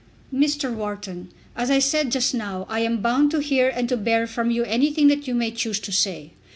"Mr. 0.33 0.73
Wharton, 0.73 1.29
as 1.55 1.69
I 1.69 1.77
said 1.77 2.11
just 2.11 2.33
now, 2.33 2.65
I 2.69 2.79
am 2.79 3.03
bound 3.03 3.29
to 3.29 3.37
hear 3.39 3.69
and 3.69 3.87
to 3.87 3.95
bear 3.95 4.25
from 4.25 4.49
you 4.49 4.63
anything 4.63 5.09
that 5.09 5.27
you 5.27 5.35
may 5.35 5.51
choose 5.51 5.79
to 5.79 5.91
say. 5.91 6.33